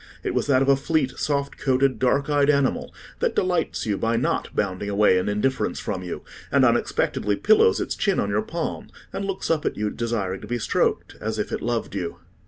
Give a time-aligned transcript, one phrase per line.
[0.23, 4.15] It was that of a fleet, soft coated, dark eyed animal that delights you by
[4.15, 8.87] not bounding away in indifference from you, and unexpectedly pillows its chin on your palm,
[9.13, 12.17] and looks up at you desiring to be stroked—as if it loved you.